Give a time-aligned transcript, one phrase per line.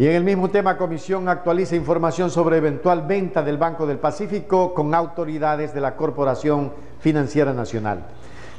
[0.00, 4.72] Y en el mismo tema, Comisión actualiza información sobre eventual venta del Banco del Pacífico
[4.72, 8.06] con autoridades de la Corporación Financiera Nacional.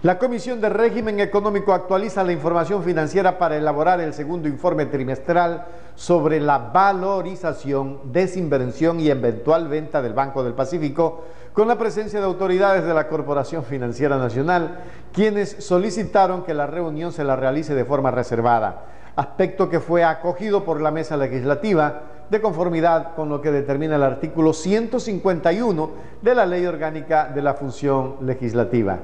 [0.04, 5.66] La Comisión de Régimen Económico actualiza la información financiera para elaborar el segundo informe trimestral
[5.96, 12.26] sobre la valorización, desinversión y eventual venta del Banco del Pacífico con la presencia de
[12.28, 14.78] autoridades de la Corporación Financiera Nacional,
[15.12, 20.64] quienes solicitaron que la reunión se la realice de forma reservada, aspecto que fue acogido
[20.64, 26.46] por la mesa legislativa de conformidad con lo que determina el artículo 151 de la
[26.46, 29.00] Ley Orgánica de la Función Legislativa.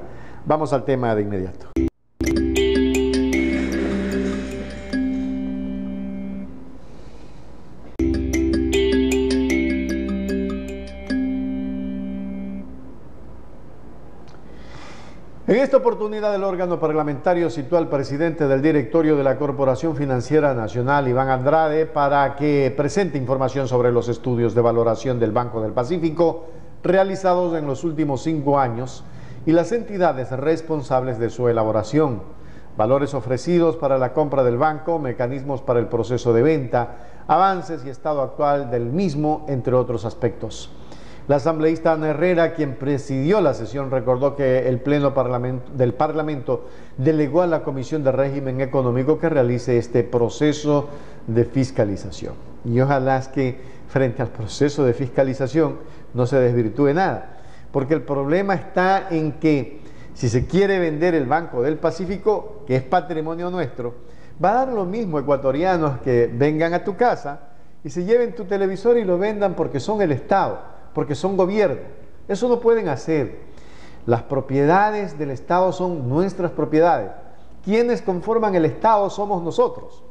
[0.46, 1.87] Vamos al tema de inmediato.
[15.48, 20.54] En esta oportunidad el órgano parlamentario citó al presidente del directorio de la Corporación Financiera
[20.54, 25.72] Nacional, Iván Andrade, para que presente información sobre los estudios de valoración del Banco del
[25.72, 26.48] Pacífico
[26.84, 29.06] realizados en los últimos cinco años
[29.46, 32.24] y las entidades responsables de su elaboración,
[32.76, 37.90] valores ofrecidos para la compra del banco, mecanismos para el proceso de venta, avances y
[37.90, 40.70] estado actual del mismo, entre otros aspectos.
[41.28, 45.14] La asambleísta Ana Herrera, quien presidió la sesión, recordó que el Pleno
[45.74, 50.88] del Parlamento delegó a la Comisión de Régimen Económico que realice este proceso
[51.28, 52.34] de fiscalización.
[52.64, 55.80] Y ojalá que frente al proceso de fiscalización
[56.14, 57.38] no se desvirtúe nada
[57.72, 59.82] porque el problema está en que
[60.14, 63.94] si se quiere vender el Banco del Pacífico, que es patrimonio nuestro,
[64.44, 67.50] va a dar lo mismo ecuatorianos que vengan a tu casa
[67.84, 70.60] y se lleven tu televisor y lo vendan porque son el Estado,
[70.98, 71.82] porque son gobierno.
[72.28, 73.38] Eso no pueden hacer.
[74.08, 77.12] Las propiedades del Estado son nuestras propiedades.
[77.64, 80.02] Quienes conforman el Estado somos nosotros.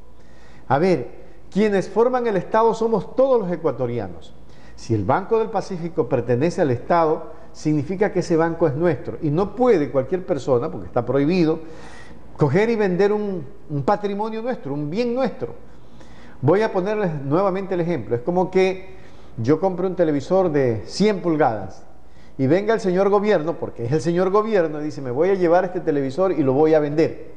[0.69, 1.11] A ver,
[1.51, 4.33] quienes forman el Estado somos todos los ecuatorianos.
[4.77, 9.19] Si el Banco del Pacífico pertenece al Estado, significa que ese banco es nuestro.
[9.23, 11.59] Y no puede cualquier persona, porque está prohibido,
[12.37, 13.45] coger y vender un,
[13.85, 15.53] patrimonio nuestro, un bien nuestro.
[16.43, 18.15] Voy a ponerles nuevamente el ejemplo.
[18.15, 18.96] Es como que
[19.39, 21.85] yo compre un televisor de 100 pulgadas
[22.39, 25.35] y venga el señor gobierno, porque es el señor gobierno, y dice, me voy a
[25.35, 27.33] llevar este televisor y lo voy a vender.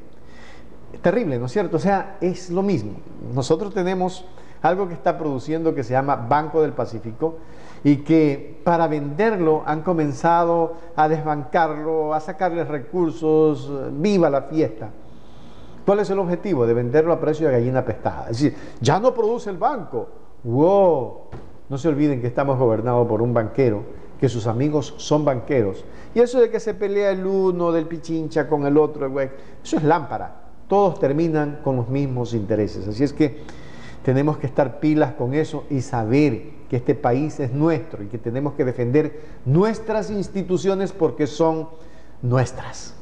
[1.02, 1.78] Terrible, ¿no es cierto?
[1.78, 2.92] O sea, es lo mismo.
[3.34, 4.26] Nosotros tenemos
[4.60, 7.36] algo que está produciendo que se llama Banco del Pacífico
[7.82, 14.90] y que para venderlo han comenzado a desbancarlo, a sacarle recursos, viva la fiesta.
[15.86, 16.66] ¿Cuál es el objetivo?
[16.66, 18.24] De venderlo a precio de gallina pestada.
[18.30, 20.08] Es decir, ya no produce el banco.
[20.44, 21.20] ¡Wow!
[21.70, 23.84] No se olviden que estamos gobernados por un banquero,
[24.18, 25.84] que sus amigos son banqueros.
[26.14, 29.84] Y eso de que se pelea el uno del pichincha con el otro, eso es
[29.84, 30.42] lámpara.
[30.66, 32.88] Todos terminan con los mismos intereses.
[32.88, 33.38] Así es que
[34.04, 38.18] tenemos que estar pilas con eso y saber que este país es nuestro y que
[38.18, 41.68] tenemos que defender nuestras instituciones porque son
[42.20, 42.99] nuestras.